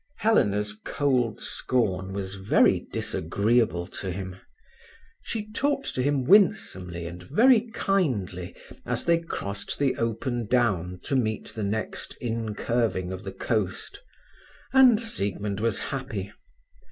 Helena's 0.17 0.75
cold 0.83 1.39
scorn 1.39 2.11
was 2.11 2.33
very 2.33 2.87
disagreeable 2.91 3.85
to 3.85 4.09
him. 4.09 4.37
She 5.21 5.51
talked 5.51 5.93
to 5.93 6.01
him 6.01 6.23
winsomely 6.23 7.05
and 7.05 7.21
very 7.21 7.69
kindly 7.69 8.55
as 8.83 9.05
they 9.05 9.19
crossed 9.19 9.77
the 9.77 9.95
open 9.97 10.47
down 10.47 11.01
to 11.03 11.15
meet 11.15 11.49
the 11.49 11.61
next 11.61 12.15
incurving 12.19 13.13
of 13.13 13.23
the 13.23 13.31
coast, 13.31 14.01
and 14.73 14.99
Siegmund 14.99 15.59
was 15.59 15.77
happy. 15.77 16.31